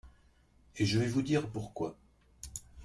et 0.77 0.85
je 0.87 0.97
vais 0.97 1.05
vous 1.05 1.21
dire 1.21 1.47
pourquoi. 1.47 1.95